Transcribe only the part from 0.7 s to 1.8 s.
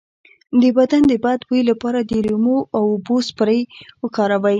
بدن د بد بوی